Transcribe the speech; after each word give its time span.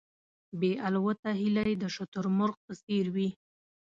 بې 0.59 0.71
الوته 0.87 1.29
هیلۍ 1.41 1.73
د 1.79 1.83
شتر 1.95 2.25
مرغ 2.37 2.55
په 2.65 2.73
څېر 2.83 3.05
وې. 3.15 3.29